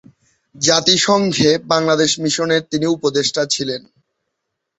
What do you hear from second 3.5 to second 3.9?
ছিলেন।